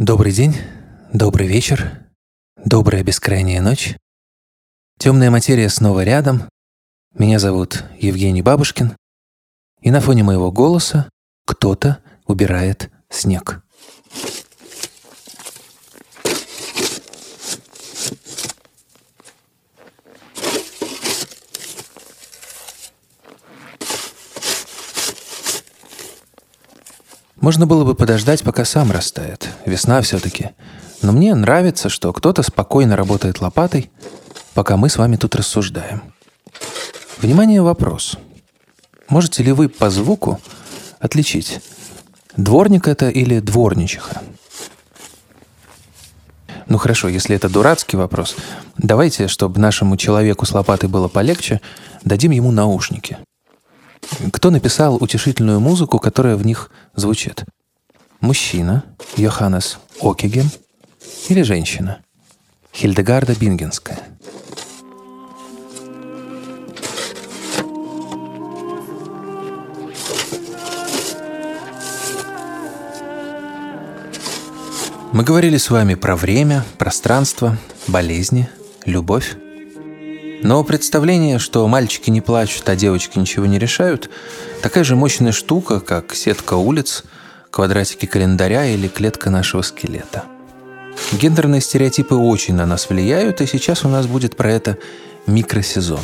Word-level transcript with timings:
Добрый 0.00 0.32
день, 0.32 0.56
добрый 1.12 1.46
вечер, 1.46 1.92
добрая 2.56 3.02
бескрайняя 3.02 3.60
ночь. 3.60 3.98
Темная 4.98 5.30
материя 5.30 5.68
снова 5.68 6.04
рядом. 6.04 6.48
Меня 7.18 7.38
зовут 7.38 7.84
Евгений 7.98 8.40
Бабушкин. 8.40 8.96
И 9.82 9.90
на 9.90 10.00
фоне 10.00 10.22
моего 10.22 10.50
голоса 10.50 11.10
кто-то 11.44 11.98
убирает 12.26 12.90
снег. 13.10 13.62
Можно 27.40 27.66
было 27.66 27.84
бы 27.84 27.94
подождать, 27.94 28.42
пока 28.42 28.66
сам 28.66 28.92
растает. 28.92 29.48
Весна 29.64 30.02
все-таки. 30.02 30.50
Но 31.00 31.12
мне 31.12 31.34
нравится, 31.34 31.88
что 31.88 32.12
кто-то 32.12 32.42
спокойно 32.42 32.96
работает 32.96 33.40
лопатой, 33.40 33.90
пока 34.52 34.76
мы 34.76 34.90
с 34.90 34.98
вами 34.98 35.16
тут 35.16 35.34
рассуждаем. 35.34 36.02
Внимание, 37.18 37.62
вопрос. 37.62 38.18
Можете 39.08 39.42
ли 39.42 39.52
вы 39.52 39.70
по 39.70 39.88
звуку 39.88 40.38
отличить, 40.98 41.60
дворник 42.36 42.86
это 42.86 43.08
или 43.08 43.40
дворничиха? 43.40 44.20
Ну 46.66 46.76
хорошо, 46.76 47.08
если 47.08 47.34
это 47.34 47.48
дурацкий 47.48 47.96
вопрос, 47.96 48.36
давайте, 48.76 49.28
чтобы 49.28 49.58
нашему 49.60 49.96
человеку 49.96 50.44
с 50.44 50.52
лопатой 50.52 50.90
было 50.90 51.08
полегче, 51.08 51.62
дадим 52.04 52.32
ему 52.32 52.52
наушники– 52.52 53.16
кто 54.32 54.50
написал 54.50 54.96
утешительную 54.96 55.60
музыку, 55.60 55.98
которая 55.98 56.36
в 56.36 56.44
них 56.44 56.70
звучит? 56.94 57.44
Мужчина 58.20 58.84
Йоханнес 59.16 59.78
Окиген 60.00 60.50
или 61.28 61.42
женщина 61.42 62.02
Хильдегарда 62.72 63.34
Бингенская? 63.34 63.98
Мы 75.12 75.24
говорили 75.24 75.56
с 75.56 75.70
вами 75.70 75.94
про 75.94 76.14
время, 76.14 76.64
пространство, 76.78 77.58
болезни, 77.88 78.48
любовь. 78.84 79.36
Но 80.42 80.64
представление, 80.64 81.38
что 81.38 81.66
мальчики 81.68 82.08
не 82.08 82.22
плачут, 82.22 82.66
а 82.68 82.76
девочки 82.76 83.18
ничего 83.18 83.44
не 83.44 83.58
решают, 83.58 84.08
такая 84.62 84.84
же 84.84 84.96
мощная 84.96 85.32
штука, 85.32 85.80
как 85.80 86.14
сетка 86.14 86.54
улиц, 86.54 87.04
квадратики 87.50 88.06
календаря 88.06 88.64
или 88.66 88.88
клетка 88.88 89.28
нашего 89.28 89.60
скелета. 89.60 90.24
Гендерные 91.12 91.60
стереотипы 91.60 92.14
очень 92.14 92.54
на 92.54 92.64
нас 92.64 92.88
влияют, 92.88 93.42
и 93.42 93.46
сейчас 93.46 93.84
у 93.84 93.88
нас 93.88 94.06
будет 94.06 94.36
про 94.36 94.50
это 94.50 94.78
микросезон. 95.26 96.00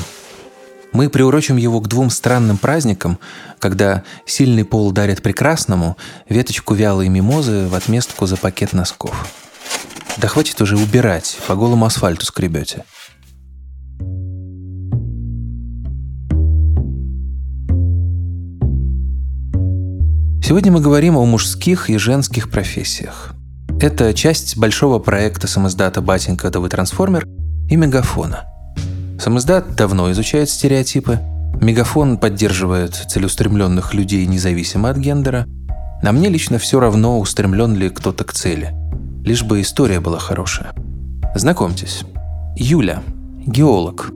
Мы 0.92 1.08
приурочим 1.08 1.56
его 1.56 1.80
к 1.80 1.88
двум 1.88 2.10
странным 2.10 2.58
праздникам, 2.58 3.18
когда 3.58 4.02
сильный 4.26 4.64
пол 4.64 4.92
дарит 4.92 5.22
прекрасному 5.22 5.96
веточку 6.28 6.74
вялой 6.74 7.08
мимозы 7.08 7.68
в 7.68 7.74
отместку 7.74 8.26
за 8.26 8.36
пакет 8.36 8.74
носков. 8.74 9.26
Да 10.18 10.28
хватит 10.28 10.60
уже 10.60 10.76
убирать, 10.76 11.38
по 11.46 11.54
голому 11.54 11.86
асфальту 11.86 12.26
скребете– 12.26 12.84
Сегодня 20.47 20.70
мы 20.70 20.80
говорим 20.80 21.16
о 21.16 21.25
мужских 21.25 21.91
и 21.91 21.98
женских 21.98 22.52
профессиях. 22.52 23.34
Это 23.81 24.15
часть 24.15 24.56
большого 24.56 25.00
проекта 25.00 25.48
самоздата 25.48 26.00
«Батенька, 26.00 26.53
вы 26.60 26.69
трансформер» 26.69 27.26
и 27.69 27.75
«Мегафона». 27.75 28.44
Самоздат 29.19 29.75
давно 29.75 30.12
изучает 30.12 30.48
стереотипы, 30.48 31.19
Мегафон 31.60 32.16
поддерживает 32.16 32.94
целеустремленных 32.94 33.93
людей 33.93 34.25
независимо 34.25 34.88
от 34.88 34.98
гендера, 34.98 35.48
а 36.04 36.12
мне 36.12 36.28
лично 36.28 36.59
все 36.59 36.78
равно, 36.78 37.19
устремлен 37.19 37.75
ли 37.75 37.91
кто-то 37.91 38.22
к 38.22 38.32
цели. 38.32 38.72
Лишь 39.25 39.43
бы 39.43 39.60
история 39.60 39.99
была 39.99 40.20
хорошая. 40.20 40.75
Знакомьтесь. 41.34 42.04
Юля, 42.54 43.03
геолог. 43.44 44.12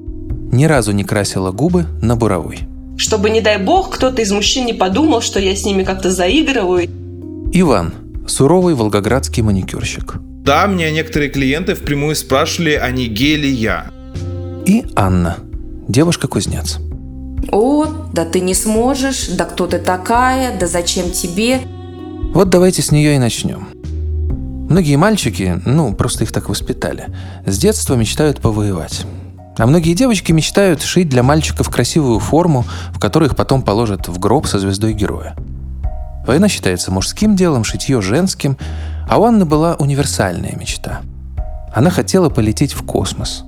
Ни 0.53 0.67
разу 0.67 0.93
не 0.93 1.03
красила 1.03 1.51
губы 1.51 1.87
на 2.01 2.15
буровой 2.15 2.70
чтобы, 3.01 3.31
не 3.31 3.41
дай 3.41 3.57
бог, 3.57 3.91
кто-то 3.91 4.21
из 4.21 4.31
мужчин 4.31 4.67
не 4.67 4.75
подумал, 4.75 5.23
что 5.23 5.41
я 5.41 5.57
с 5.57 5.65
ними 5.65 5.85
как-то 5.85 6.11
заигрываю. 6.11 6.89
Иван, 7.53 7.95
суровый 8.27 8.75
волгоградский 8.75 9.43
маникюрщик. 9.43 10.17
Да, 10.45 10.67
мне 10.67 10.91
некоторые 10.93 11.31
клиенты 11.31 11.75
впрямую 11.75 12.15
спрашивали, 12.15 12.73
а 12.73 12.91
не 12.91 13.07
гей 13.07 13.37
ли 13.37 13.51
я. 13.51 13.91
И 14.67 14.85
Анна, 14.95 15.39
девушка-кузнец. 15.89 16.79
О, 17.51 17.87
да 18.13 18.27
ты 18.27 18.41
не 18.41 18.55
сможешь, 18.55 19.29
да 19.29 19.47
кто 19.47 19.67
ты 19.67 19.79
такая, 19.79 20.59
да 20.59 20.67
зачем 20.67 21.11
тебе? 21.11 21.61
Вот 22.35 22.51
давайте 22.51 22.83
с 22.83 22.93
нее 22.93 23.17
и 23.17 23.19
начнем. 23.19 23.69
Многие 24.69 24.97
мальчики, 24.97 25.61
ну, 25.65 25.95
просто 25.95 26.25
их 26.25 26.33
так 26.33 26.51
воспитали, 26.51 27.07
с 27.47 27.59
детства 27.59 27.95
мечтают 27.95 28.41
повоевать. 28.41 29.07
А 29.61 29.67
многие 29.67 29.93
девочки 29.93 30.33
мечтают 30.33 30.81
шить 30.81 31.11
для 31.11 31.23
мальчиков 31.23 31.69
красивую 31.69 32.19
форму, 32.19 32.65
в 32.95 32.99
которой 32.99 33.27
их 33.27 33.37
потом 33.37 33.61
положат 33.61 34.09
в 34.09 34.19
гроб 34.19 34.47
со 34.47 34.59
звездой 34.59 34.95
героя. 34.95 35.37
Война 36.27 36.49
считается 36.49 36.91
мужским 36.91 37.37
делом, 37.37 37.63
шитье 37.63 38.01
женским, 38.01 38.57
а 39.07 39.19
у 39.19 39.25
Анны 39.25 39.45
была 39.45 39.75
универсальная 39.75 40.57
мечта. 40.59 41.03
Она 41.75 41.91
хотела 41.91 42.31
полететь 42.31 42.73
в 42.73 42.87
космос. 42.87 43.45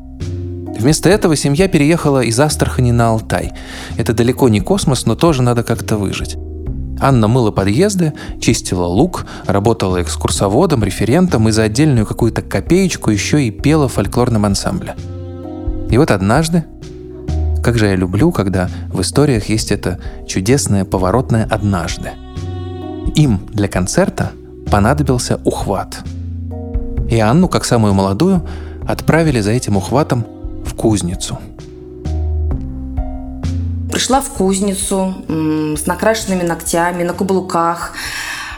Вместо 0.79 1.09
этого 1.09 1.35
семья 1.35 1.67
переехала 1.67 2.21
из 2.23 2.39
Астрахани 2.39 2.91
на 2.91 3.09
Алтай. 3.09 3.53
Это 3.97 4.13
далеко 4.13 4.51
не 4.51 4.61
космос, 4.61 5.07
но 5.07 5.15
тоже 5.15 5.41
надо 5.41 5.63
как-то 5.63 5.97
выжить. 5.97 6.37
Анна 7.01 7.27
мыла 7.27 7.53
подъезды, 7.53 8.13
чистила 8.39 8.85
лук, 8.85 9.25
работала 9.47 10.03
экскурсоводом, 10.03 10.85
референтом 10.85 11.49
и 11.49 11.53
за 11.53 11.63
отдельную 11.63 12.05
какую-то 12.05 12.43
копеечку 12.43 13.11
еще 13.11 13.43
и 13.45 13.51
пела 13.51 13.89
в 13.89 13.95
фольклорном 13.95 14.45
ансамбле– 14.45 14.95
и 15.93 15.99
вот 15.99 16.11
однажды, 16.11 16.65
как 17.63 17.77
же 17.77 17.87
я 17.87 17.97
люблю, 17.97 18.33
когда 18.33 18.71
в 18.89 19.03
историях 19.03 19.51
есть 19.51 19.71
это 19.71 19.99
чудесное 20.27 20.87
поворотное 20.87 21.47
«однажды». 21.51 22.13
Им 23.15 23.47
для 23.53 23.69
концерта 23.69 24.33
понадобился 24.71 25.39
ухват. 25.45 25.99
И 27.11 27.21
Анну, 27.21 27.47
как 27.47 27.67
самую 27.67 27.93
молодую, 27.93 28.41
отправили 28.89 29.43
за 29.43 29.51
этим 29.51 29.77
ухватом 29.77 30.25
в 30.65 30.75
кузницу. 30.75 31.39
Пришла 33.91 34.23
в 34.23 34.31
кузницу 34.31 35.15
с 35.29 35.85
накрашенными 35.85 36.43
ногтями, 36.43 37.03
на 37.03 37.13
каблуках, 37.13 37.93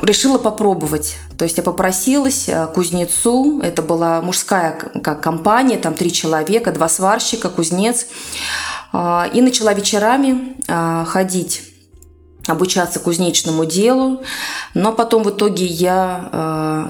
решила 0.03 0.39
попробовать. 0.39 1.17
То 1.39 1.45
есть 1.45 1.57
я 1.57 1.63
попросилась 1.63 2.49
э, 2.49 2.67
кузнецу, 2.75 3.61
это 3.61 3.83
была 3.83 4.21
мужская 4.21 4.73
как 4.73 5.23
компания, 5.23 5.77
там 5.79 5.95
три 5.95 6.13
человека, 6.13 6.73
два 6.73 6.89
сварщика, 6.89 7.49
кузнец, 7.49 8.07
а, 8.93 9.29
и 9.33 9.41
начала 9.41 9.73
вечерами 9.73 10.57
а, 10.69 11.05
ходить 11.05 11.74
обучаться 12.47 13.01
кузнечному 13.01 13.65
делу, 13.65 14.23
но 14.75 14.93
потом 14.93 15.23
в 15.23 15.31
итоге 15.31 15.65
я 15.65 16.29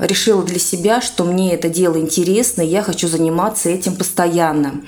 э, 0.01 0.07
решила 0.07 0.43
для 0.43 0.59
себя, 0.59 1.01
что 1.01 1.25
мне 1.25 1.55
это 1.55 1.69
дело 1.69 1.97
интересно, 1.97 2.63
и 2.63 2.67
я 2.67 2.83
хочу 2.83 3.07
заниматься 3.07 3.69
этим 3.69 3.95
постоянно. 3.95 4.81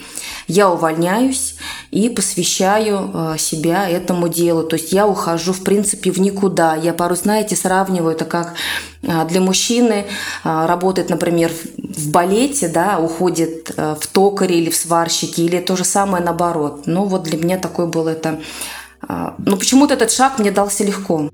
Я 0.49 0.71
увольняюсь 0.71 1.57
и 1.91 2.09
посвящаю 2.09 3.11
э, 3.13 3.39
себя 3.39 3.89
этому 3.89 4.29
делу, 4.29 4.65
то 4.65 4.77
есть 4.77 4.93
я 4.93 5.07
ухожу 5.07 5.53
в 5.53 5.63
принципе 5.63 6.11
в 6.11 6.21
никуда. 6.21 6.75
Я 6.75 6.93
порой, 6.93 7.17
знаете, 7.17 7.55
сравниваю 7.55 8.15
это 8.15 8.25
как 8.25 8.55
э, 9.03 9.25
для 9.29 9.41
мужчины 9.41 10.07
э, 10.45 10.67
работает, 10.67 11.11
например, 11.11 11.53
в 11.79 12.11
балете, 12.11 12.69
да, 12.69 12.99
уходит 12.99 13.73
э, 13.77 13.95
в 14.01 14.07
токаре 14.09 14.59
или 14.59 14.71
в 14.71 14.77
сварщике, 14.77 15.43
или 15.43 15.61
то 15.61 15.77
же 15.77 15.85
самое 15.85 16.25
наоборот. 16.25 16.83
Ну 16.87 17.05
вот 17.05 17.23
для 17.23 17.39
меня 17.39 17.59
такой 17.59 17.87
был 17.87 18.09
это 18.09 18.41
но 19.03 19.57
почему-то 19.57 19.95
этот 19.95 20.11
шаг 20.11 20.39
мне 20.39 20.51
дался 20.51 20.85
легко. 20.85 21.31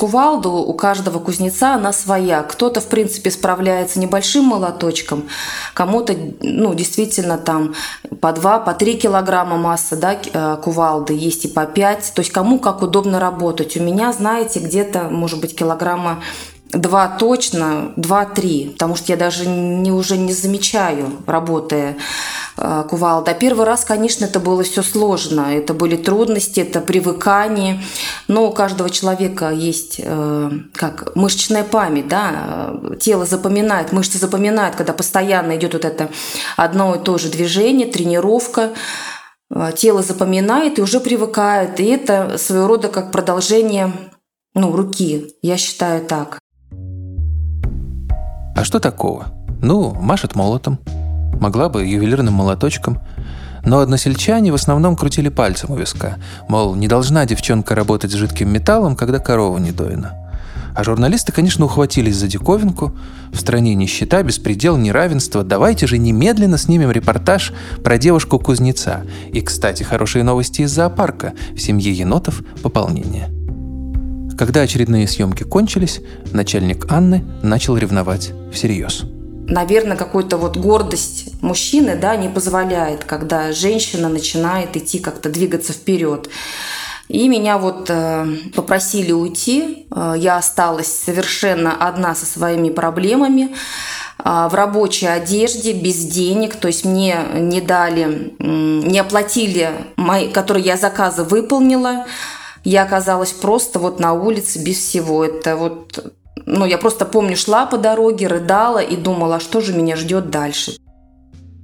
Кувалду 0.00 0.52
у 0.52 0.72
каждого 0.72 1.18
кузнеца 1.18 1.74
она 1.74 1.92
своя. 1.92 2.42
Кто-то, 2.42 2.80
в 2.80 2.86
принципе, 2.86 3.30
справляется 3.30 4.00
небольшим 4.00 4.44
молоточком, 4.44 5.24
кому-то, 5.74 6.16
ну, 6.40 6.72
действительно, 6.72 7.36
там 7.36 7.74
по 8.22 8.32
2, 8.32 8.60
по 8.60 8.72
3 8.72 8.94
килограмма 8.96 9.58
масса, 9.58 9.96
да, 9.96 10.14
э, 10.14 10.56
кувалды, 10.62 11.12
есть 11.12 11.44
и 11.44 11.48
по 11.48 11.66
5. 11.66 12.12
То 12.14 12.20
есть 12.20 12.32
кому 12.32 12.58
как 12.58 12.80
удобно 12.80 13.20
работать. 13.20 13.76
У 13.76 13.82
меня, 13.82 14.10
знаете, 14.14 14.60
где-то, 14.60 15.10
может 15.10 15.38
быть, 15.38 15.54
килограмма 15.54 16.22
два 16.72 17.08
точно, 17.08 17.92
два-три, 17.96 18.70
потому 18.72 18.94
что 18.96 19.12
я 19.12 19.16
даже 19.16 19.46
не, 19.46 19.90
уже 19.90 20.16
не 20.16 20.32
замечаю, 20.32 21.10
работая 21.26 21.96
э, 22.56 22.84
кувалда. 22.88 23.34
Первый 23.34 23.66
раз, 23.66 23.84
конечно, 23.84 24.24
это 24.24 24.40
было 24.40 24.62
все 24.62 24.82
сложно, 24.82 25.52
это 25.52 25.74
были 25.74 25.96
трудности, 25.96 26.60
это 26.60 26.80
привыкание, 26.80 27.82
но 28.28 28.48
у 28.48 28.52
каждого 28.52 28.90
человека 28.90 29.50
есть 29.50 29.96
э, 29.98 30.50
как 30.74 31.14
мышечная 31.16 31.64
память, 31.64 32.08
да, 32.08 32.74
тело 33.00 33.26
запоминает, 33.26 33.92
мышцы 33.92 34.18
запоминают, 34.18 34.76
когда 34.76 34.92
постоянно 34.92 35.56
идет 35.56 35.72
вот 35.72 35.84
это 35.84 36.08
одно 36.56 36.94
и 36.94 36.98
то 36.98 37.18
же 37.18 37.30
движение, 37.30 37.86
тренировка, 37.86 38.70
э, 39.50 39.72
тело 39.76 40.02
запоминает 40.02 40.78
и 40.78 40.82
уже 40.82 41.00
привыкает, 41.00 41.80
и 41.80 41.84
это 41.86 42.38
своего 42.38 42.68
рода 42.68 42.88
как 42.88 43.10
продолжение 43.10 43.92
ну, 44.54 44.76
руки, 44.76 45.34
я 45.42 45.56
считаю 45.56 46.04
так. 46.04 46.38
А 48.60 48.64
что 48.64 48.78
такого? 48.78 49.28
Ну, 49.62 49.94
машет 49.94 50.34
молотом. 50.34 50.80
Могла 51.40 51.70
бы 51.70 51.82
ювелирным 51.86 52.34
молоточком. 52.34 52.98
Но 53.64 53.78
односельчане 53.78 54.52
в 54.52 54.54
основном 54.54 54.96
крутили 54.96 55.30
пальцем 55.30 55.70
у 55.70 55.76
виска. 55.76 56.18
Мол, 56.46 56.74
не 56.74 56.86
должна 56.86 57.24
девчонка 57.24 57.74
работать 57.74 58.10
с 58.10 58.16
жидким 58.16 58.52
металлом, 58.52 58.96
когда 58.96 59.18
корова 59.18 59.56
не 59.56 59.72
доина. 59.72 60.12
А 60.74 60.84
журналисты, 60.84 61.32
конечно, 61.32 61.64
ухватились 61.64 62.16
за 62.16 62.28
диковинку. 62.28 62.94
В 63.32 63.40
стране 63.40 63.74
нищета, 63.74 64.22
беспредел, 64.22 64.76
неравенство. 64.76 65.42
Давайте 65.42 65.86
же 65.86 65.96
немедленно 65.96 66.58
снимем 66.58 66.90
репортаж 66.90 67.54
про 67.82 67.96
девушку-кузнеца. 67.96 69.06
И, 69.32 69.40
кстати, 69.40 69.84
хорошие 69.84 70.22
новости 70.22 70.60
из 70.60 70.70
зоопарка. 70.70 71.32
В 71.54 71.58
семье 71.58 71.92
енотов 71.94 72.42
пополнение. 72.62 73.30
Когда 74.40 74.62
очередные 74.62 75.06
съемки 75.06 75.42
кончились, 75.42 76.00
начальник 76.32 76.90
Анны 76.90 77.22
начал 77.42 77.76
ревновать 77.76 78.32
всерьез. 78.50 79.02
Наверное, 79.46 79.98
какой-то 79.98 80.38
вот 80.38 80.56
гордость 80.56 81.34
мужчины 81.42 81.94
да, 81.94 82.16
не 82.16 82.30
позволяет, 82.30 83.04
когда 83.04 83.52
женщина 83.52 84.08
начинает 84.08 84.78
идти 84.78 84.98
как-то 84.98 85.28
двигаться 85.28 85.74
вперед. 85.74 86.30
И 87.08 87.28
меня 87.28 87.58
вот 87.58 87.90
э, 87.90 88.26
попросили 88.54 89.12
уйти. 89.12 89.86
Э, 89.94 90.14
я 90.16 90.38
осталась 90.38 90.90
совершенно 90.90 91.74
одна 91.74 92.14
со 92.14 92.24
своими 92.24 92.70
проблемами 92.70 93.54
э, 94.24 94.48
в 94.50 94.54
рабочей 94.54 95.08
одежде, 95.08 95.74
без 95.74 95.96
денег, 95.96 96.56
то 96.56 96.68
есть 96.68 96.86
мне 96.86 97.18
не 97.34 97.60
дали, 97.60 98.32
не 98.38 98.98
оплатили, 99.00 99.68
мои, 99.96 100.30
которые 100.30 100.64
я 100.64 100.78
заказы 100.78 101.24
выполнила, 101.24 102.06
я 102.64 102.82
оказалась 102.82 103.32
просто 103.32 103.78
вот 103.78 104.00
на 104.00 104.12
улице 104.12 104.62
без 104.62 104.78
всего. 104.78 105.24
Это 105.24 105.56
вот, 105.56 106.12
ну, 106.46 106.64
я 106.66 106.78
просто 106.78 107.04
помню, 107.04 107.36
шла 107.36 107.66
по 107.66 107.78
дороге, 107.78 108.26
рыдала 108.26 108.78
и 108.78 108.96
думала, 108.96 109.36
а 109.36 109.40
что 109.40 109.60
же 109.60 109.72
меня 109.72 109.96
ждет 109.96 110.30
дальше. 110.30 110.76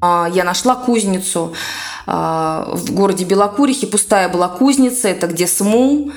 А, 0.01 0.29
я 0.33 0.45
нашла 0.45 0.75
кузницу 0.75 1.55
а, 2.07 2.71
в 2.73 2.93
городе 2.95 3.25
Белокурихе, 3.25 3.87
пустая 3.87 4.29
была 4.29 4.49
кузница, 4.49 5.09
это 5.09 5.27
где 5.27 5.47
СМУ, 5.47 6.13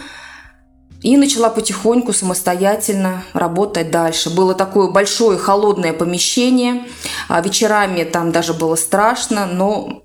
и 1.02 1.16
начала 1.16 1.50
потихоньку 1.50 2.12
самостоятельно 2.12 3.24
работать 3.34 3.90
дальше. 3.90 4.30
Было 4.30 4.54
такое 4.54 4.90
большое 4.90 5.38
холодное 5.38 5.94
помещение. 5.94 6.86
Вечерами 7.30 8.04
там 8.04 8.34
даже 8.34 8.54
было 8.54 8.76
страшно, 8.76 9.46
но 9.46 10.04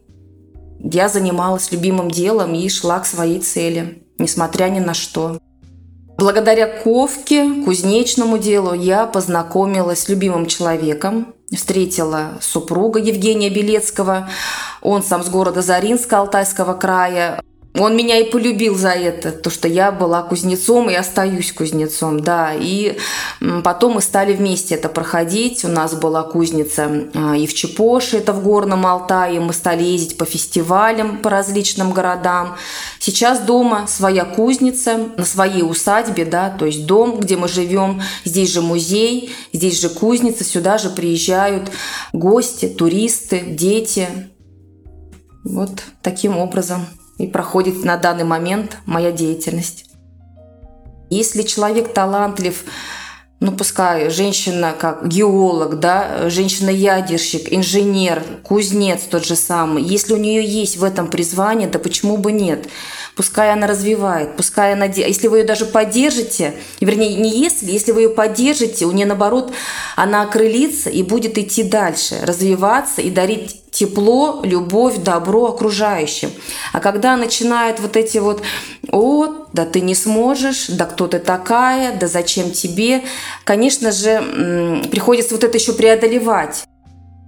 я 0.78 1.08
занималась 1.08 1.72
любимым 1.72 2.12
делом 2.12 2.54
и 2.54 2.68
шла 2.68 3.00
к 3.00 3.06
своей 3.06 3.40
цели 3.40 4.03
несмотря 4.18 4.66
ни 4.66 4.80
на 4.80 4.94
что. 4.94 5.38
Благодаря 6.16 6.66
ковке, 6.66 7.64
кузнечному 7.64 8.38
делу 8.38 8.72
я 8.72 9.06
познакомилась 9.06 10.00
с 10.00 10.08
любимым 10.08 10.46
человеком, 10.46 11.34
встретила 11.52 12.38
супруга 12.40 13.00
Евгения 13.00 13.50
Белецкого. 13.50 14.28
Он 14.80 15.02
сам 15.02 15.24
с 15.24 15.28
города 15.28 15.60
Заринска 15.60 16.18
Алтайского 16.18 16.74
края. 16.74 17.42
Он 17.76 17.96
меня 17.96 18.18
и 18.18 18.30
полюбил 18.30 18.76
за 18.76 18.90
это, 18.90 19.32
то, 19.32 19.50
что 19.50 19.66
я 19.66 19.90
была 19.90 20.22
кузнецом 20.22 20.88
и 20.88 20.94
остаюсь 20.94 21.52
кузнецом, 21.52 22.20
да. 22.20 22.52
И 22.54 22.96
потом 23.64 23.94
мы 23.94 24.00
стали 24.00 24.32
вместе 24.32 24.76
это 24.76 24.88
проходить. 24.88 25.64
У 25.64 25.68
нас 25.68 25.92
была 25.94 26.22
кузница 26.22 27.08
а, 27.14 27.36
и 27.36 27.48
в 27.48 27.54
Чепоше, 27.54 28.18
это 28.18 28.32
в 28.32 28.44
Горном 28.44 28.86
Алтае. 28.86 29.40
Мы 29.40 29.52
стали 29.52 29.82
ездить 29.82 30.16
по 30.16 30.24
фестивалям 30.24 31.18
по 31.18 31.30
различным 31.30 31.92
городам. 31.92 32.54
Сейчас 33.00 33.40
дома 33.40 33.88
своя 33.88 34.24
кузница, 34.24 35.08
на 35.16 35.24
своей 35.24 35.62
усадьбе, 35.62 36.24
да, 36.24 36.50
то 36.50 36.66
есть 36.66 36.86
дом, 36.86 37.18
где 37.18 37.36
мы 37.36 37.48
живем. 37.48 38.02
Здесь 38.24 38.52
же 38.52 38.62
музей, 38.62 39.34
здесь 39.52 39.80
же 39.80 39.88
кузница, 39.88 40.44
сюда 40.44 40.78
же 40.78 40.90
приезжают 40.90 41.72
гости, 42.12 42.68
туристы, 42.68 43.40
дети. 43.40 44.08
Вот 45.42 45.82
таким 46.02 46.38
образом 46.38 46.86
и 47.18 47.26
проходит 47.26 47.84
на 47.84 47.96
данный 47.96 48.24
момент 48.24 48.78
моя 48.86 49.12
деятельность. 49.12 49.86
Если 51.10 51.42
человек 51.42 51.92
талантлив, 51.92 52.64
ну 53.40 53.52
пускай 53.52 54.10
женщина 54.10 54.74
как 54.78 55.06
геолог, 55.06 55.78
да, 55.78 56.28
женщина-ядерщик, 56.30 57.52
инженер, 57.52 58.22
кузнец 58.42 59.02
тот 59.02 59.24
же 59.24 59.36
самый, 59.36 59.82
если 59.82 60.14
у 60.14 60.16
нее 60.16 60.44
есть 60.44 60.76
в 60.76 60.84
этом 60.84 61.08
призвание, 61.08 61.68
да 61.68 61.78
почему 61.78 62.16
бы 62.16 62.32
нет? 62.32 62.66
Пускай 63.16 63.52
она 63.52 63.68
развивает, 63.68 64.36
пускай 64.36 64.72
она... 64.72 64.86
Если 64.86 65.28
вы 65.28 65.38
ее 65.38 65.44
даже 65.44 65.66
поддержите, 65.66 66.54
вернее, 66.80 67.14
не 67.14 67.30
если, 67.38 67.70
если 67.70 67.92
вы 67.92 68.02
ее 68.02 68.08
поддержите, 68.08 68.86
у 68.86 68.92
нее 68.92 69.06
наоборот, 69.06 69.52
она 69.94 70.22
окрылится 70.22 70.90
и 70.90 71.04
будет 71.04 71.38
идти 71.38 71.62
дальше, 71.62 72.18
развиваться 72.24 73.02
и 73.02 73.10
дарить 73.10 73.63
тепло, 73.74 74.40
любовь, 74.44 74.98
добро 74.98 75.46
окружающим. 75.46 76.30
А 76.72 76.78
когда 76.78 77.16
начинают 77.16 77.80
вот 77.80 77.96
эти 77.96 78.18
вот 78.18 78.42
«О, 78.92 79.26
да 79.52 79.66
ты 79.66 79.80
не 79.80 79.96
сможешь, 79.96 80.68
да 80.68 80.86
кто 80.86 81.08
ты 81.08 81.18
такая, 81.18 81.98
да 81.98 82.06
зачем 82.06 82.52
тебе?», 82.52 83.02
конечно 83.42 83.90
же, 83.90 84.80
приходится 84.92 85.34
вот 85.34 85.42
это 85.42 85.58
еще 85.58 85.72
преодолевать. 85.72 86.64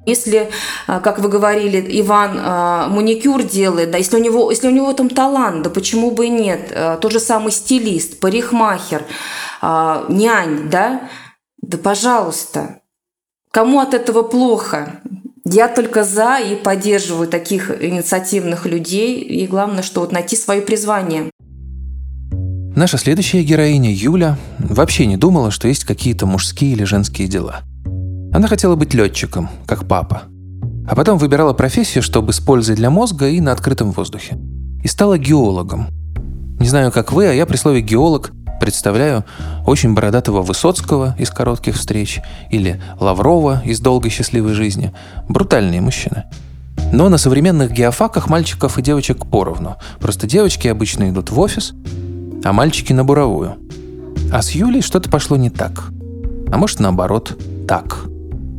Если, 0.06 0.48
а, 0.87 1.00
как 1.00 1.19
вы 1.19 1.28
говорили, 1.28 1.84
Иван 2.00 2.38
а, 2.38 2.87
маникюр 2.87 3.43
делает, 3.43 3.90
да, 3.90 3.98
если 3.98 4.14
у 4.14 4.22
него, 4.22 4.52
если 4.52 4.69
у 4.69 4.70
него 4.70 4.93
там 4.93 5.10
талант, 5.10 5.62
да 5.62 5.70
почему 5.70 6.12
бы 6.12 6.26
и 6.26 6.28
нет? 6.31 6.70
А, 6.72 6.96
тот 6.96 7.10
же 7.10 7.19
самый 7.19 7.50
стилист, 7.50 8.20
парикмахер, 8.20 9.04
нянь, 9.62 10.70
да, 10.70 11.08
да 11.60 11.76
пожалуйста. 11.76 12.82
Кому 13.50 13.81
от 13.81 13.94
этого 13.94 14.22
плохо? 14.22 15.00
Я 15.48 15.69
только 15.69 16.02
за 16.02 16.38
и 16.40 16.56
поддерживаю 16.56 17.28
таких 17.28 17.70
инициативных 17.81 18.66
людей. 18.66 19.20
И 19.20 19.46
главное, 19.46 19.84
что 19.84 20.00
вот 20.00 20.10
найти 20.10 20.34
свое 20.34 20.60
призвание. 20.60 21.31
Наша 22.74 22.98
следующая 22.98 23.44
героиня, 23.44 23.94
Юля, 23.94 24.38
вообще 24.58 25.06
не 25.06 25.17
думала, 25.17 25.53
что 25.53 25.69
есть 25.69 25.84
какие-то 25.84 26.26
мужские 26.26 26.72
или 26.72 26.82
женские 26.82 27.29
дела. 27.29 27.60
Она 28.32 28.48
хотела 28.48 28.74
быть 28.74 28.93
летчиком, 28.93 29.48
как 29.67 29.86
папа. 29.86 30.24
А 30.88 30.96
потом 30.96 31.17
выбирала 31.17 31.53
профессию, 31.53 32.03
чтобы 32.03 32.32
с 32.32 32.41
пользой 32.41 32.74
для 32.74 32.91
мозга 32.91 33.29
и 33.29 33.41
на 33.41 33.53
открытом 33.53 33.93
воздухе. 33.93 34.36
И 34.82 34.88
стала 34.88 35.17
геологом. 35.17 35.86
Не 36.58 36.67
знаю, 36.67 36.91
как 36.91 37.12
вы, 37.12 37.29
а 37.29 37.32
я 37.32 37.46
при 37.46 37.56
слове 37.56 37.82
«геолог» 37.82 38.32
Представляю 38.60 39.25
очень 39.67 39.94
бородатого 39.94 40.43
Высоцкого 40.43 41.15
из 41.19 41.31
«Коротких 41.31 41.77
встреч» 41.77 42.20
или 42.51 42.81
Лаврова 42.98 43.63
из 43.65 43.81
«Долгой 43.81 44.10
счастливой 44.10 44.55
жизни». 44.55 44.93
Брутальные 45.29 45.81
мужчины. 45.81 46.25
Но 46.93 47.08
на 47.08 47.19
современных 47.19 47.72
геофаках 47.72 48.29
мальчиков 48.29 48.79
и 48.79 48.82
девочек 48.82 49.27
поровну. 49.27 49.77
Просто 50.01 50.27
девочки 50.27 50.69
обычно 50.69 51.10
идут 51.10 51.31
в 51.31 51.39
офис, 51.39 51.75
а 52.44 52.53
мальчики 52.53 52.93
на 52.93 53.05
буровую. 53.05 53.56
А 54.32 54.43
с 54.43 54.51
Юлей 54.51 54.82
что-то 54.82 55.10
пошло 55.10 55.36
не 55.36 55.51
так. 55.51 55.84
А 56.51 56.56
может 56.56 56.81
наоборот, 56.81 57.36
так. 57.67 58.05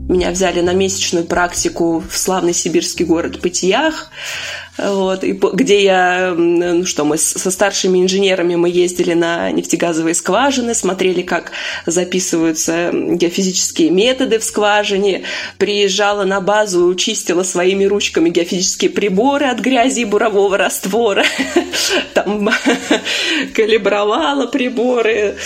Меня 0.09 0.31
взяли 0.31 0.61
на 0.61 0.73
месячную 0.73 1.25
практику 1.25 2.01
в 2.07 2.17
славный 2.17 2.53
сибирский 2.53 3.05
город 3.05 3.41
Пытьях 3.41 4.09
вот, 4.77 5.23
и 5.23 5.31
где 5.31 5.83
я, 5.83 6.33
ну 6.37 6.85
что, 6.85 7.03
мы 7.03 7.17
со 7.17 7.49
старшими 7.49 8.01
инженерами 8.01 8.55
мы 8.55 8.69
ездили 8.69 9.13
на 9.13 9.49
нефтегазовые 9.51 10.13
скважины, 10.13 10.75
смотрели, 10.75 11.23
как 11.23 11.51
записываются 11.85 12.91
геофизические 12.93 13.89
методы 13.89 14.37
в 14.37 14.43
скважине, 14.43 15.23
приезжала 15.57 16.25
на 16.25 16.41
базу, 16.41 16.93
чистила 16.95 17.43
своими 17.43 17.85
ручками 17.85 18.29
геофизические 18.29 18.91
приборы 18.91 19.47
от 19.47 19.59
грязи 19.59 20.01
и 20.01 20.05
бурового 20.05 20.57
раствора, 20.57 21.25
там 22.13 22.49
калибровала 23.55 24.45
приборы, 24.45 25.37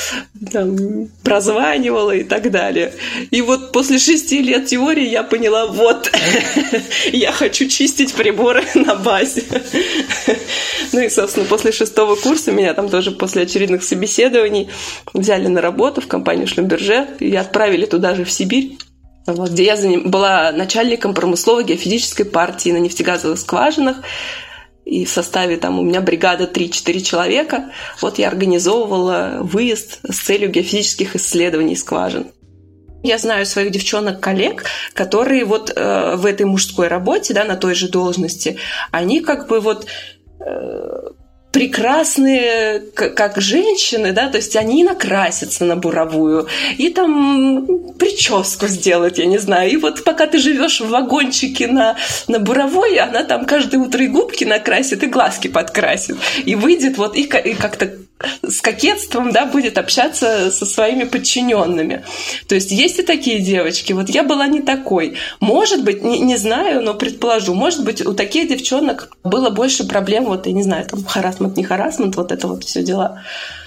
там, 0.51 1.07
прозванивала 1.23 2.11
и 2.11 2.23
так 2.23 2.51
далее. 2.51 2.93
И 3.29 3.41
вот 3.41 3.71
после 3.71 3.97
шести 3.97 4.41
лет 4.41 4.65
теории 4.65 5.07
я 5.07 5.23
поняла, 5.23 5.67
вот, 5.67 6.11
я 7.13 7.31
хочу 7.31 7.67
чистить 7.69 8.13
приборы 8.13 8.63
на 8.75 8.95
базе 8.95 9.20
базе. 9.21 9.43
Ну 10.93 10.99
и, 10.99 11.09
собственно, 11.09 11.45
после 11.45 11.71
шестого 11.71 12.15
курса 12.15 12.51
меня 12.51 12.73
там 12.73 12.89
тоже 12.89 13.11
после 13.11 13.43
очередных 13.43 13.83
собеседований 13.83 14.69
взяли 15.13 15.47
на 15.47 15.61
работу 15.61 16.01
в 16.01 16.07
компанию 16.07 16.47
Шлюмберже 16.47 17.07
и 17.19 17.35
отправили 17.35 17.85
туда 17.85 18.15
же, 18.15 18.25
в 18.25 18.31
Сибирь. 18.31 18.77
Вот, 19.27 19.51
где 19.51 19.63
я 19.63 19.77
была 20.03 20.51
начальником 20.51 21.13
промысловой 21.13 21.63
геофизической 21.63 22.25
партии 22.25 22.71
на 22.71 22.77
нефтегазовых 22.77 23.39
скважинах. 23.39 23.97
И 24.83 25.05
в 25.05 25.09
составе 25.09 25.57
там 25.57 25.79
у 25.79 25.83
меня 25.83 26.01
бригада 26.01 26.45
3-4 26.45 27.01
человека. 27.01 27.71
Вот 28.01 28.17
я 28.17 28.27
организовывала 28.27 29.37
выезд 29.41 29.99
с 30.03 30.17
целью 30.17 30.49
геофизических 30.49 31.15
исследований 31.15 31.75
скважин. 31.75 32.27
Я 33.03 33.17
знаю 33.17 33.45
своих 33.45 33.71
девчонок-коллег, 33.71 34.65
которые 34.93 35.45
вот 35.45 35.71
э, 35.75 36.15
в 36.15 36.25
этой 36.25 36.45
мужской 36.45 36.87
работе, 36.87 37.33
да, 37.33 37.43
на 37.43 37.55
той 37.55 37.73
же 37.73 37.89
должности, 37.89 38.57
они 38.91 39.21
как 39.21 39.47
бы 39.47 39.59
вот 39.59 39.87
э, 40.39 41.09
прекрасные, 41.51 42.79
как 42.79 43.37
женщины, 43.41 44.13
да, 44.13 44.29
то 44.29 44.37
есть 44.37 44.55
они 44.55 44.83
накрасятся 44.83 45.65
на 45.65 45.75
буровую 45.75 46.47
и 46.77 46.89
там 46.89 47.93
прическу 47.99 48.67
сделать, 48.67 49.17
я 49.17 49.25
не 49.25 49.37
знаю. 49.37 49.69
И 49.69 49.77
вот 49.77 50.03
пока 50.03 50.27
ты 50.27 50.39
живешь 50.39 50.79
в 50.79 50.89
вагончике 50.89 51.67
на, 51.67 51.97
на 52.27 52.39
буровой, 52.39 52.97
она 52.97 53.23
там 53.23 53.45
каждое 53.45 53.77
утро 53.79 54.03
и 54.03 54.07
губки 54.07 54.45
накрасит, 54.45 55.03
и 55.03 55.07
глазки 55.07 55.49
подкрасит. 55.49 56.17
И 56.45 56.55
выйдет 56.55 56.97
вот 56.97 57.17
и, 57.17 57.23
и 57.23 57.53
как-то 57.53 57.91
с 58.41 58.61
кокетством, 58.61 59.31
да, 59.31 59.45
будет 59.45 59.77
общаться 59.77 60.51
со 60.51 60.65
своими 60.65 61.03
подчиненными. 61.03 62.03
То 62.47 62.55
есть 62.55 62.71
есть 62.71 62.99
и 62.99 63.03
такие 63.03 63.39
девочки. 63.39 63.93
Вот 63.93 64.09
я 64.09 64.23
была 64.23 64.47
не 64.47 64.61
такой. 64.61 65.15
Может 65.39 65.83
быть, 65.83 66.03
не, 66.03 66.19
не 66.19 66.37
знаю, 66.37 66.81
но 66.81 66.93
предположу, 66.93 67.53
может 67.53 67.83
быть, 67.83 68.05
у 68.05 68.13
таких 68.13 68.49
девчонок 68.49 69.09
было 69.23 69.49
больше 69.49 69.87
проблем, 69.87 70.25
вот, 70.25 70.47
я 70.47 70.53
не 70.53 70.63
знаю, 70.63 70.85
там, 70.85 71.03
харасмент, 71.03 71.57
не 71.57 71.63
харасмент, 71.63 72.15
вот 72.15 72.31
это 72.31 72.47
вот 72.47 72.63
все 72.63 72.83
дела. 72.83 73.21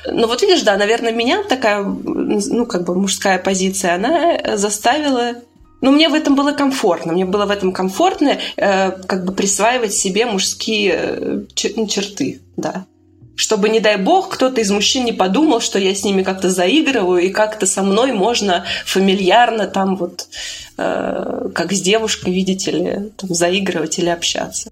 Ну 0.07 0.27
вот 0.27 0.43
видишь, 0.43 0.63
да, 0.63 0.77
наверное, 0.77 1.13
меня 1.13 1.43
такая, 1.43 1.83
ну, 1.83 2.67
как 2.67 2.85
бы 2.85 2.95
мужская 2.95 3.39
позиция, 3.39 3.95
она 3.95 4.57
заставила 4.57 5.35
но 5.81 5.91
мне 5.91 6.09
в 6.09 6.15
этом 6.15 6.35
было 6.35 6.53
комфортно. 6.53 7.13
Мне 7.13 7.27
было 7.27 7.45
в 7.45 7.51
этом 7.51 7.71
комфортно 7.71 8.39
э, 8.57 8.91
как 9.07 9.27
бы 9.27 9.35
присваивать 9.35 9.93
себе 9.93 10.25
мужские 10.25 10.95
э, 10.95 11.41
ну, 11.77 11.87
черты, 11.87 12.41
да 12.57 12.87
чтобы, 13.37 13.69
не 13.69 13.81
дай 13.81 13.97
бог, 13.97 14.29
кто-то 14.29 14.61
из 14.61 14.71
мужчин 14.71 15.05
не 15.05 15.13
подумал, 15.13 15.61
что 15.61 15.79
я 15.79 15.95
с 15.95 16.05
ними 16.05 16.23
как-то 16.23 16.51
заигрываю, 16.51 17.23
и 17.23 17.31
как-то 17.31 17.67
со 17.67 17.83
мной 17.83 18.13
можно 18.13 18.65
фамильярно 18.87 19.67
там 19.67 19.97
вот, 19.97 20.29
э, 20.77 21.49
как 21.55 21.73
с 21.73 21.81
девушкой, 21.81 22.33
видите 22.33 22.71
ли, 22.71 23.13
там, 23.17 23.35
заигрывать 23.35 23.99
или 23.99 24.09
общаться. 24.09 24.71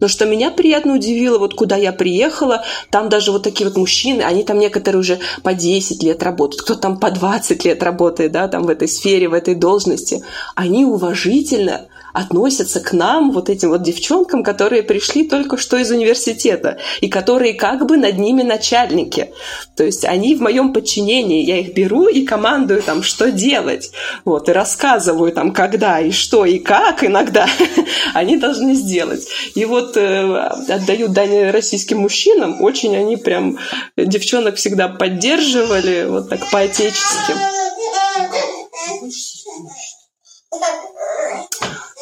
Но 0.00 0.08
что 0.08 0.24
меня 0.24 0.50
приятно 0.50 0.94
удивило, 0.94 1.38
вот 1.38 1.54
куда 1.54 1.76
я 1.76 1.92
приехала, 1.92 2.64
там 2.90 3.08
даже 3.08 3.32
вот 3.32 3.42
такие 3.42 3.68
вот 3.68 3.76
мужчины, 3.76 4.22
они 4.22 4.44
там 4.44 4.58
некоторые 4.58 5.00
уже 5.00 5.18
по 5.42 5.52
10 5.52 6.02
лет 6.02 6.22
работают, 6.22 6.62
кто 6.62 6.74
там 6.74 6.98
по 6.98 7.10
20 7.10 7.64
лет 7.66 7.82
работает, 7.82 8.32
да, 8.32 8.48
там 8.48 8.64
в 8.64 8.70
этой 8.70 8.88
сфере, 8.88 9.28
в 9.28 9.34
этой 9.34 9.54
должности. 9.54 10.24
Они 10.54 10.86
уважительно 10.86 11.86
относятся 12.12 12.80
к 12.80 12.92
нам, 12.92 13.32
вот 13.32 13.48
этим 13.48 13.70
вот 13.70 13.82
девчонкам, 13.82 14.42
которые 14.42 14.82
пришли 14.82 15.28
только 15.28 15.56
что 15.56 15.76
из 15.76 15.90
университета, 15.90 16.78
и 17.00 17.08
которые 17.08 17.54
как 17.54 17.86
бы 17.86 17.96
над 17.96 18.18
ними 18.18 18.42
начальники. 18.42 19.30
То 19.76 19.84
есть 19.84 20.04
они 20.04 20.34
в 20.34 20.40
моем 20.40 20.72
подчинении, 20.72 21.44
я 21.44 21.58
их 21.58 21.74
беру 21.74 22.08
и 22.08 22.24
командую 22.24 22.82
там, 22.82 23.02
что 23.02 23.30
делать. 23.30 23.92
Вот, 24.24 24.48
и 24.48 24.52
рассказываю 24.52 25.32
там, 25.32 25.52
когда 25.52 26.00
и 26.00 26.10
что 26.10 26.44
и 26.44 26.58
как 26.58 27.04
иногда 27.04 27.48
они 28.14 28.36
должны 28.36 28.74
сделать. 28.74 29.26
И 29.54 29.64
вот 29.64 29.96
э, 29.96 30.36
отдаю 30.68 31.08
дань 31.08 31.50
российским 31.50 31.98
мужчинам, 31.98 32.62
очень 32.62 32.96
они 32.96 33.16
прям 33.16 33.58
девчонок 33.96 34.56
всегда 34.56 34.88
поддерживали, 34.88 36.06
вот 36.08 36.28
так 36.28 36.50
по-отечески. 36.50 37.34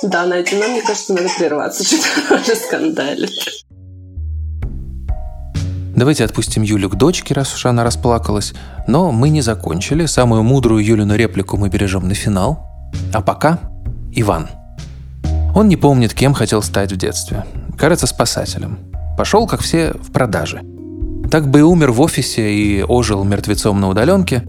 Да, 0.03 0.27
Надя, 0.27 0.57
нам, 0.57 0.71
мне 0.71 0.83
кажется, 0.83 1.13
надо 1.13 1.29
прерваться, 1.37 1.83
что-то 1.85 2.41
уже 2.41 2.55
скандалит. 2.55 3.31
Давайте 5.97 6.25
отпустим 6.25 6.63
Юлю 6.63 6.89
к 6.89 6.95
дочке, 6.95 7.35
раз 7.35 7.53
уж 7.53 7.67
она 7.67 7.83
расплакалась. 7.83 8.55
Но 8.87 9.11
мы 9.11 9.31
не 9.31 9.41
закончили. 9.41 10.07
Самую 10.07 10.45
мудрую 10.45 10.85
Юлину 10.85 11.17
реплику 11.17 11.57
мы 11.57 11.69
бережем 11.69 12.07
на 12.07 12.15
финал. 12.15 12.65
А 13.13 13.21
пока 13.21 13.59
Иван. 14.13 14.49
Он 15.57 15.67
не 15.67 15.77
помнит, 15.77 16.15
кем 16.15 16.35
хотел 16.35 16.63
стать 16.63 16.93
в 16.93 16.97
детстве. 16.97 17.45
Кажется, 17.77 18.07
спасателем. 18.07 18.79
Пошел, 19.17 19.49
как 19.49 19.61
все, 19.61 19.93
в 20.01 20.13
продаже. 20.13 20.61
Так 21.33 21.49
бы 21.49 21.59
и 21.59 21.63
умер 21.63 21.91
в 21.91 22.01
офисе 22.01 22.55
и 22.55 22.83
ожил 22.83 23.25
мертвецом 23.25 23.81
на 23.81 23.89
удаленке, 23.89 24.45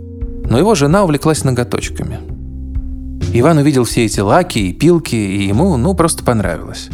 но 0.47 0.59
его 0.59 0.75
жена 0.75 1.03
увлеклась 1.03 1.43
ноготочками– 1.43 2.19
Иван 3.31 3.59
увидел 3.59 3.83
все 3.83 4.05
эти 4.05 4.19
лаки 4.21 4.57
и 4.57 4.73
пилки, 4.73 5.15
и 5.15 5.47
ему, 5.47 5.77
ну, 5.77 5.93
просто 5.93 6.23
понравилось. 6.23 6.89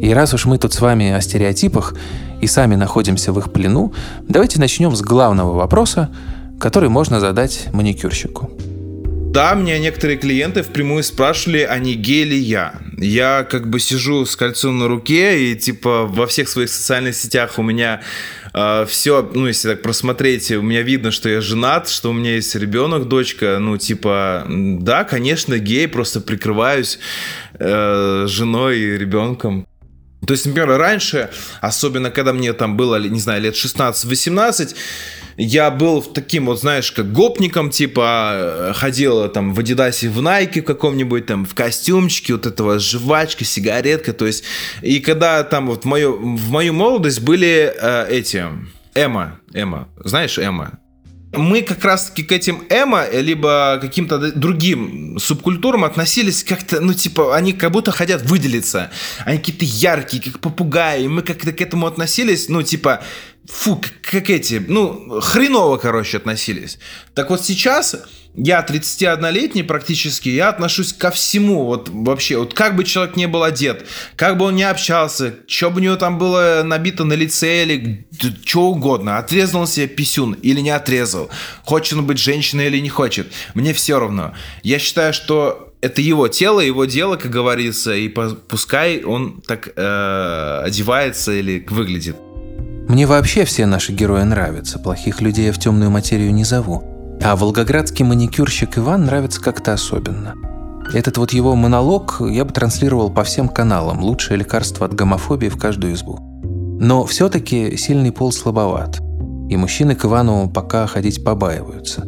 И 0.00 0.12
раз 0.12 0.32
уж 0.32 0.44
мы 0.44 0.58
тут 0.58 0.72
с 0.72 0.80
вами 0.80 1.10
о 1.10 1.20
стереотипах 1.20 1.94
и 2.40 2.46
сами 2.46 2.76
находимся 2.76 3.32
в 3.32 3.38
их 3.40 3.52
плену, 3.52 3.92
давайте 4.28 4.60
начнем 4.60 4.94
с 4.94 5.02
главного 5.02 5.52
вопроса, 5.56 6.14
который 6.60 6.90
можно 6.90 7.18
задать 7.18 7.68
маникюрщику. 7.72 8.50
Да, 9.32 9.54
меня 9.54 9.80
некоторые 9.80 10.16
клиенты 10.16 10.62
впрямую 10.62 11.02
спрашивали, 11.02 11.66
а 11.68 11.76
не 11.80 11.94
гей 11.94 12.22
ли 12.22 12.38
я. 12.38 12.74
Я 12.96 13.42
как 13.42 13.68
бы 13.68 13.80
сижу 13.80 14.26
с 14.26 14.36
кольцом 14.36 14.78
на 14.78 14.86
руке, 14.86 15.50
и 15.50 15.56
типа 15.56 16.06
во 16.06 16.28
всех 16.28 16.48
своих 16.48 16.70
социальных 16.70 17.16
сетях 17.16 17.54
у 17.58 17.62
меня 17.62 18.00
э, 18.54 18.86
все, 18.88 19.28
ну, 19.34 19.46
если 19.46 19.68
так 19.68 19.82
просмотреть, 19.82 20.50
у 20.52 20.62
меня 20.62 20.82
видно, 20.82 21.10
что 21.10 21.28
я 21.28 21.40
женат, 21.40 21.88
что 21.88 22.10
у 22.10 22.12
меня 22.12 22.36
есть 22.36 22.54
ребенок, 22.54 23.08
дочка, 23.08 23.58
ну, 23.60 23.76
типа, 23.76 24.46
да, 24.48 25.04
конечно, 25.04 25.58
гей, 25.58 25.88
просто 25.88 26.20
прикрываюсь 26.20 26.98
э, 27.58 28.24
женой 28.28 28.78
и 28.78 28.98
ребенком. 28.98 29.66
То 30.26 30.32
есть, 30.32 30.46
например, 30.46 30.78
раньше, 30.78 31.30
особенно 31.60 32.10
когда 32.10 32.32
мне 32.32 32.52
там 32.52 32.76
было, 32.76 32.96
не 32.96 33.20
знаю, 33.20 33.42
лет 33.42 33.54
16-18, 33.54 34.74
я 35.36 35.70
был 35.70 36.02
таким 36.02 36.46
вот, 36.46 36.60
знаешь, 36.60 36.92
как 36.92 37.12
гопником, 37.12 37.70
типа, 37.70 38.32
э, 38.34 38.72
ходил 38.74 39.28
там 39.28 39.54
в 39.54 39.60
Адидасе, 39.60 40.08
в 40.08 40.22
Найке 40.22 40.62
в 40.62 40.64
каком-нибудь 40.64 41.26
там, 41.26 41.44
в 41.44 41.54
костюмчике, 41.54 42.34
вот 42.34 42.46
этого 42.46 42.78
жвачка, 42.78 43.44
сигаретка, 43.44 44.12
то 44.12 44.26
есть, 44.26 44.44
и 44.82 45.00
когда 45.00 45.42
там 45.42 45.66
вот 45.66 45.84
в 45.84 45.86
мою, 45.86 46.16
в 46.16 46.50
мою 46.50 46.72
молодость 46.72 47.20
были 47.20 47.72
э, 47.74 48.06
эти, 48.10 48.44
Эма, 48.94 49.40
Эма, 49.52 49.88
знаешь 50.04 50.38
Эма? 50.38 50.78
мы 51.36 51.62
как 51.62 51.84
раз-таки 51.84 52.22
к 52.22 52.32
этим 52.32 52.64
эмо, 52.70 53.06
либо 53.10 53.78
каким-то 53.80 54.32
другим 54.32 55.18
субкультурам 55.18 55.84
относились 55.84 56.44
как-то, 56.44 56.80
ну, 56.80 56.94
типа, 56.94 57.36
они 57.36 57.52
как 57.52 57.72
будто 57.72 57.92
хотят 57.92 58.22
выделиться. 58.22 58.90
Они 59.24 59.38
какие-то 59.38 59.64
яркие, 59.64 60.22
как 60.22 60.40
попугаи. 60.40 61.04
И 61.04 61.08
мы 61.08 61.22
как-то 61.22 61.52
к 61.52 61.60
этому 61.60 61.86
относились, 61.86 62.48
ну, 62.48 62.62
типа, 62.62 63.02
фу, 63.46 63.80
как 64.02 64.30
эти, 64.30 64.62
ну, 64.66 65.20
хреново, 65.20 65.76
короче, 65.76 66.16
относились. 66.16 66.78
Так 67.14 67.30
вот 67.30 67.44
сейчас 67.44 67.96
я 68.34 68.64
31-летний 68.68 69.62
практически, 69.62 70.28
я 70.28 70.48
отношусь 70.48 70.92
ко 70.92 71.10
всему, 71.10 71.64
вот 71.64 71.88
вообще, 71.88 72.38
вот 72.38 72.54
как 72.54 72.74
бы 72.74 72.84
человек 72.84 73.16
не 73.16 73.26
был 73.26 73.42
одет, 73.42 73.86
как 74.16 74.36
бы 74.38 74.46
он 74.46 74.56
не 74.56 74.64
общался, 74.64 75.36
что 75.46 75.70
бы 75.70 75.80
у 75.80 75.82
него 75.84 75.96
там 75.96 76.18
было 76.18 76.62
набито 76.64 77.04
на 77.04 77.12
лице 77.12 77.62
или 77.62 78.06
что 78.44 78.70
угодно, 78.70 79.18
отрезал 79.18 79.62
он 79.62 79.66
себе 79.66 79.86
писюн 79.86 80.32
или 80.42 80.60
не 80.60 80.70
отрезал, 80.70 81.30
хочет 81.64 81.98
он 81.98 82.06
быть 82.06 82.18
женщиной 82.18 82.66
или 82.66 82.78
не 82.80 82.88
хочет, 82.88 83.28
мне 83.54 83.72
все 83.72 84.00
равно. 84.00 84.34
Я 84.62 84.78
считаю, 84.78 85.12
что 85.12 85.72
это 85.80 86.00
его 86.00 86.28
тело, 86.28 86.60
его 86.60 86.86
дело, 86.86 87.16
как 87.16 87.30
говорится, 87.30 87.94
и 87.94 88.08
пускай 88.08 89.04
он 89.04 89.42
так 89.46 89.68
э, 89.76 90.62
одевается 90.64 91.32
или 91.32 91.64
выглядит. 91.68 92.16
Мне 92.88 93.06
вообще 93.06 93.44
все 93.44 93.64
наши 93.64 93.92
герои 93.92 94.22
нравятся, 94.24 94.78
плохих 94.78 95.22
людей 95.22 95.46
я 95.46 95.52
в 95.52 95.58
темную 95.58 95.90
материю 95.90 96.34
не 96.34 96.44
зову. 96.44 96.82
А 97.22 97.34
волгоградский 97.34 98.04
маникюрщик 98.04 98.76
Иван 98.76 99.06
нравится 99.06 99.40
как-то 99.40 99.72
особенно. 99.72 100.34
Этот 100.92 101.16
вот 101.16 101.32
его 101.32 101.56
монолог 101.56 102.20
я 102.20 102.44
бы 102.44 102.52
транслировал 102.52 103.10
по 103.10 103.24
всем 103.24 103.48
каналам. 103.48 104.02
Лучшее 104.02 104.36
лекарство 104.36 104.84
от 104.84 104.94
гомофобии 104.94 105.48
в 105.48 105.56
каждую 105.56 105.94
избу. 105.94 106.18
Но 106.78 107.06
все-таки 107.06 107.76
сильный 107.78 108.12
пол 108.12 108.32
слабоват. 108.32 109.00
И 109.48 109.56
мужчины 109.56 109.94
к 109.94 110.04
Ивану 110.04 110.50
пока 110.50 110.86
ходить 110.86 111.24
побаиваются. 111.24 112.06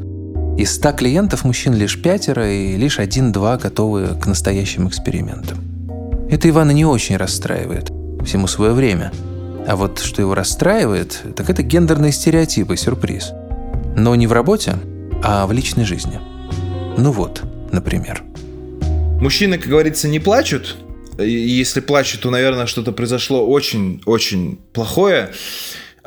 Из 0.59 0.75
ста 0.75 0.93
клиентов 0.93 1.45
мужчин 1.45 1.73
лишь 1.73 2.01
пятеро 2.01 2.51
и 2.51 2.77
лишь 2.77 2.99
один-два 2.99 3.57
готовы 3.57 4.09
к 4.21 4.27
настоящим 4.27 4.89
экспериментам. 4.89 5.59
Это 6.31 6.51
Ивана 6.51 6.73
не 6.73 6.85
очень 6.85 7.17
расстраивает. 7.17 7.91
Всему 8.25 8.47
свое 8.47 8.73
время– 8.73 9.11
а 9.67 9.77
вот 9.77 9.99
что 9.99 10.23
его 10.23 10.35
расстраивает, 10.35 11.23
так 11.35 11.51
это 11.51 11.63
гендерные 11.63 12.13
стереотипы, 12.13 12.77
сюрприз. 12.77 13.33
Но 13.97 14.15
не 14.15 14.27
в 14.27 14.33
работе, 14.33 14.77
а 15.23 15.47
в 15.47 15.53
личной 15.53 15.85
жизни. 15.85 16.21
Ну 16.97 17.11
вот, 17.11 17.43
например. 17.73 18.23
Мужчины, 19.21 19.59
как 19.59 19.69
говорится, 19.69 20.09
не 20.09 20.21
плачут, 20.21 20.77
если 21.19 21.81
плачут, 21.81 22.21
то, 22.21 22.31
наверное, 22.31 22.67
что-то 22.67 22.93
произошло 22.93 23.47
очень-очень 23.47 24.59
плохое. 24.73 25.33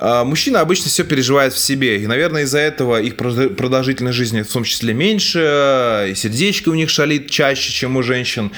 А, 0.02 0.24
мужчина 0.24 0.62
обычно 0.62 0.88
все 0.88 1.04
переживает 1.04 1.54
в 1.54 1.60
себе, 1.60 2.02
и, 2.02 2.08
наверное, 2.08 2.44
из-за 2.44 2.60
этого 2.60 3.02
их 3.02 3.18
продолжительность 3.18 4.16
жизни 4.16 4.44
в 4.44 4.48
том 4.48 4.64
числе 4.64 4.94
меньше, 4.94 6.08
и 6.10 6.16
сердечко 6.16 6.70
у 6.70 6.74
них 6.74 6.90
шалит 6.90 7.30
чаще, 7.30 7.74
чем 7.74 7.98
у 7.98 8.04
женщин. 8.04 8.52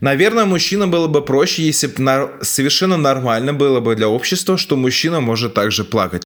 Наверное, 0.00 0.44
мужчина 0.44 0.86
было 0.86 1.08
бы 1.08 1.20
проще, 1.20 1.64
если 1.64 1.88
бы 1.88 2.30
совершенно 2.42 2.96
нормально 2.96 3.52
было 3.52 3.80
бы 3.80 3.96
для 3.96 4.08
общества, 4.08 4.56
что 4.56 4.76
мужчина 4.76 5.20
может 5.20 5.54
также 5.54 5.82
плакать. 5.82 6.22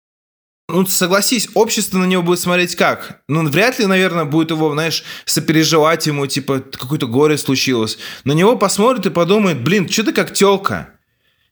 Ну, 0.70 0.84
согласись, 0.84 1.48
общество 1.54 1.96
на 1.96 2.04
него 2.04 2.22
будет 2.22 2.40
смотреть 2.40 2.76
как? 2.76 3.22
Ну, 3.26 3.48
вряд 3.48 3.78
ли, 3.78 3.86
наверное, 3.86 4.26
будет 4.26 4.50
его, 4.50 4.70
знаешь, 4.74 5.02
сопереживать 5.24 6.06
ему, 6.06 6.26
типа, 6.26 6.60
какое-то 6.60 7.06
горе 7.06 7.38
случилось. 7.38 7.96
На 8.24 8.32
него 8.32 8.54
посмотрит 8.54 9.06
и 9.06 9.10
подумает, 9.10 9.62
блин, 9.62 9.88
что 9.88 10.04
ты 10.04 10.12
как 10.12 10.34
телка? 10.34 10.90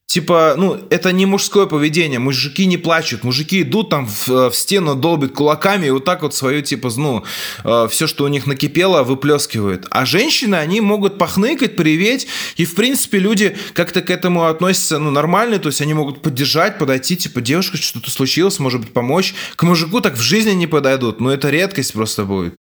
Типа, 0.07 0.55
ну, 0.57 0.81
это 0.91 1.11
не 1.11 1.27
мужское 1.27 1.67
поведение. 1.67 2.21
Мужики 2.21 2.65
не 2.67 2.77
плачут. 2.77 3.25
Мужики 3.25 3.63
идут 3.63 3.91
там 3.91 4.07
в, 4.07 4.29
э, 4.31 4.51
в 4.51 4.55
стену, 4.55 4.95
долбят 4.95 5.33
кулаками 5.33 5.87
и 5.87 5.91
вот 5.91 6.05
так 6.05 6.23
вот 6.23 6.33
свое, 6.33 6.63
типа, 6.63 6.91
ну, 6.97 7.25
э, 7.65 7.89
все, 7.91 8.07
что 8.07 8.25
у 8.25 8.29
них 8.29 8.47
накипело, 8.47 9.03
выплескивают. 9.03 9.87
А 9.91 10.07
женщины, 10.07 10.55
они 10.55 10.81
могут 10.81 11.19
похныкать, 11.19 11.75
приветь. 11.75 12.29
И, 12.57 12.65
в 12.65 12.77
принципе, 12.77 13.19
люди 13.19 13.57
как-то 13.75 14.01
к 14.01 14.11
этому 14.11 14.47
относятся, 14.47 15.01
ну, 15.01 15.11
нормально. 15.11 15.59
То 15.59 15.71
есть 15.71 15.81
они 15.81 15.93
могут 15.93 16.23
поддержать, 16.23 16.79
подойти, 16.79 17.17
типа, 17.17 17.41
девушка, 17.41 17.77
что-то 17.77 18.09
случилось, 18.09 18.61
может 18.61 18.83
быть, 18.83 18.93
помочь. 18.93 19.35
К 19.57 19.65
мужику 19.65 20.01
так 20.01 20.15
в 20.15 20.23
жизни 20.23 20.53
не 20.53 20.69
подойдут. 20.69 21.21
Но 21.21 21.33
это 21.33 21.51
редкость 21.51 21.93
просто 21.93 22.25
будет. 22.25 22.55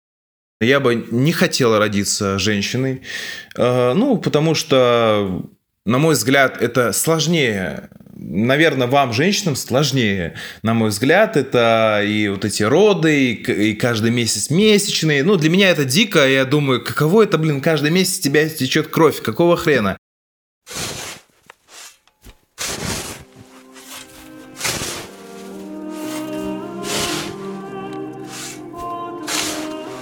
Я 0.61 0.79
бы 0.79 1.05
не 1.11 1.31
хотела 1.31 1.77
родиться 1.77 2.39
женщиной. 2.39 3.03
Э, 3.55 3.93
ну, 3.93 4.17
потому 4.17 4.55
что 4.55 5.43
на 5.86 6.00
мой 6.00 6.15
взгляд, 6.15 6.60
это 6.62 6.92
сложнее. 6.94 7.89
Наверное, 8.15 8.88
вам, 8.88 9.13
женщинам, 9.13 9.56
сложнее. 9.56 10.34
На 10.63 10.74
мой 10.74 10.89
взгляд, 10.89 11.38
это 11.38 12.01
и 12.04 12.27
вот 12.27 12.44
эти 12.44 12.63
роды, 12.63 13.34
и, 13.34 13.74
каждый 13.75 14.10
месяц 14.10 14.50
месячные. 14.50 15.24
Ну, 15.24 15.36
для 15.36 15.50
меня 15.51 15.70
это 15.70 15.86
дико. 15.86 16.27
Я 16.27 16.46
думаю, 16.46 16.84
каково 16.84 17.24
это, 17.24 17.38
блин, 17.38 17.62
каждый 17.62 17.92
месяц 17.92 18.18
тебя 18.18 18.50
течет 18.50 18.88
кровь. 18.88 19.22
Какого 19.22 19.56
хрена? 19.58 19.98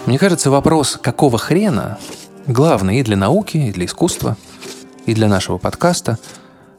Мне 0.06 0.20
кажется, 0.20 0.50
вопрос 0.50 0.98
«какого 1.02 1.38
хрена?» 1.38 1.98
главный 2.46 3.00
и 3.00 3.04
для 3.04 3.16
науки, 3.16 3.58
и 3.58 3.72
для 3.72 3.86
искусства– 3.86 4.38
и 5.05 5.13
для 5.13 5.27
нашего 5.27 5.57
подкаста. 5.57 6.17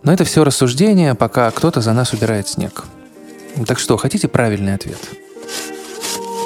Но 0.03 0.13
это 0.13 0.25
все 0.25 0.45
рассуждение, 0.45 1.15
пока 1.15 1.51
кто-то 1.51 1.81
за 1.81 1.93
нас 1.93 2.13
убирает 2.13 2.49
снег. 2.49 2.85
Так 3.67 3.79
что, 3.79 3.97
хотите 3.97 4.29
правильный 4.29 4.75
ответ? 4.75 4.99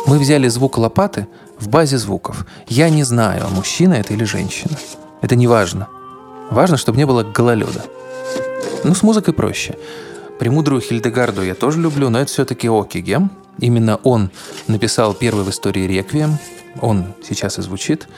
Мы 0.06 0.18
взяли 0.18 0.48
звук 0.48 0.78
лопаты 0.78 1.26
в 1.58 1.68
базе 1.68 1.98
звуков. 1.98 2.46
Я 2.66 2.88
не 2.88 3.02
знаю, 3.02 3.46
мужчина 3.50 3.94
это 3.94 4.14
или 4.14 4.24
женщина. 4.24 4.76
Это 5.22 5.36
не 5.36 5.46
важно. 5.46 5.88
Важно, 6.50 6.76
чтобы 6.76 6.98
не 6.98 7.06
было 7.06 7.24
гололеда. 7.24 7.84
Ну, 8.84 8.94
с 8.94 9.02
музыкой 9.02 9.34
проще. 9.34 9.76
Премудрую 10.38 10.80
Хильдегарду 10.80 11.42
я 11.42 11.54
тоже 11.54 11.80
люблю, 11.80 12.10
но 12.10 12.20
это 12.20 12.30
все-таки 12.30 12.68
Окигем. 12.68 13.30
Именно 13.58 13.96
он 13.96 14.30
написал 14.68 15.14
первый 15.14 15.44
в 15.44 15.50
истории 15.50 15.86
реквием. 15.86 16.38
Он 16.80 17.14
сейчас 17.28 17.58
и 17.58 17.62
звучит. 17.62 18.08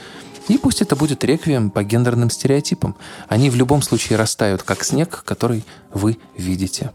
И 0.48 0.58
пусть 0.58 0.82
это 0.82 0.96
будет 0.96 1.24
реквием 1.24 1.70
по 1.70 1.84
гендерным 1.84 2.30
стереотипам. 2.30 2.96
Они 3.28 3.50
в 3.50 3.56
любом 3.56 3.82
случае 3.82 4.18
растают, 4.18 4.62
как 4.62 4.84
снег, 4.84 5.22
который 5.24 5.64
вы 5.92 6.18
видите. 6.36 6.92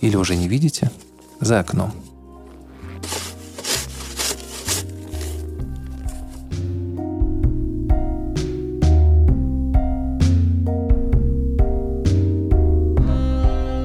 Или 0.00 0.16
уже 0.16 0.36
не 0.36 0.48
видите 0.48 0.90
за 1.40 1.60
окном. 1.60 1.92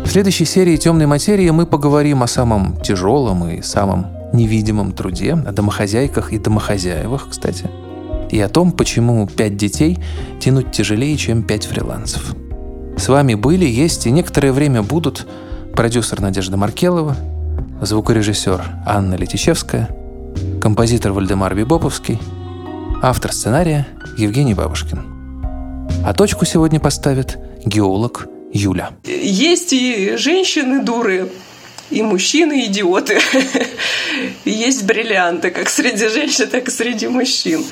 В 0.03 0.10
следующей 0.13 0.46
серии 0.46 0.77
«Темной 0.77 1.08
материи» 1.08 1.50
мы 1.50 1.65
поговорим 1.65 2.22
о 2.22 2.27
самом 2.27 2.79
тяжелом 2.82 3.50
и 3.50 3.63
самом 3.63 4.08
невидимом 4.32 4.91
труде, 4.91 5.34
о 5.34 5.51
домохозяйках 5.51 6.34
и 6.34 6.38
домохозяевах, 6.38 7.30
кстати– 7.30 7.67
и 8.34 8.39
о 8.39 8.50
том, 8.50 8.72
почему 8.72 9.28
пять 9.28 9.58
детей 9.58 10.00
тянуть 10.39 10.72
тяжелее, 10.72 11.15
чем 11.17 11.43
пять 11.43 11.65
фрилансов. 11.65 12.36
С 12.98 13.08
вами 13.08 13.36
были, 13.36 13.65
есть 13.65 14.08
и 14.08 14.12
некоторое 14.12 14.52
время 14.52 14.82
будут 14.82 15.28
продюсер 15.76 16.19
Надежда 16.19 16.58
Маркелова, 16.58 17.15
звукорежиссер 17.82 18.63
Анна 18.88 19.15
Летичевская, 19.15 19.89
композитор 20.60 21.12
Вальдемар 21.12 21.54
Бибоповский, 21.54 22.19
автор 23.04 23.32
сценария 23.32 23.88
Евгений 24.17 24.56
Бабушкин. 24.56 25.04
А 26.04 26.13
точку 26.13 26.46
сегодня 26.46 26.80
поставит 26.80 27.38
геолог 27.63 28.28
Юля. 28.52 28.91
Есть 29.06 29.74
и 29.74 30.15
женщины 30.17 30.84
дуры, 30.84 31.30
и 31.89 32.02
мужчины 32.02 32.65
идиоты. 32.65 33.19
Есть 34.46 34.84
бриллианты 34.84 35.52
как 35.52 35.69
среди 35.69 36.08
женщин, 36.08 36.48
так 36.50 36.67
и 36.67 36.72
среди 36.72 37.08
мужчин. 37.08 37.63